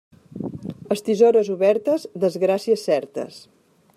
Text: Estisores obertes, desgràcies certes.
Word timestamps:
Estisores 0.95 1.51
obertes, 1.57 2.09
desgràcies 2.25 2.89
certes. 2.91 3.41